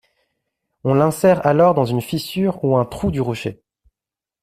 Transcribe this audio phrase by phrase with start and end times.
[0.83, 3.61] On l'insère alors dans une fissure ou un trou du rocher.